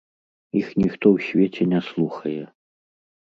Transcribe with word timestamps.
Іх 0.61 0.71
ніхто 0.83 1.05
ў 1.17 1.27
свеце 1.27 1.67
не 1.75 1.81
слухае. 1.91 2.41